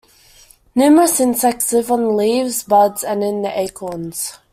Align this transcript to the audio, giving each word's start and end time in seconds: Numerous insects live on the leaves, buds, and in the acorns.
Numerous 0.73 1.19
insects 1.19 1.71
live 1.73 1.91
on 1.91 2.01
the 2.01 2.09
leaves, 2.09 2.63
buds, 2.63 3.03
and 3.03 3.23
in 3.23 3.43
the 3.43 3.55
acorns. 3.55 4.39